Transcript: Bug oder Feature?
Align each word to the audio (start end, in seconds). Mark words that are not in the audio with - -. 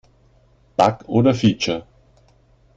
Bug 0.77 1.03
oder 1.07 1.35
Feature? 1.35 1.85